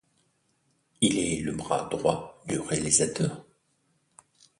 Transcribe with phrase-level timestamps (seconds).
[1.01, 3.45] Il est le bras droit du réalisateur.